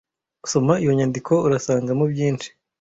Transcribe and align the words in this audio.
Soma 0.51 0.73
iyo 0.83 0.91
nyandiko 0.99 1.33
urasangamo 1.45 2.03
byinshi, 2.13 2.47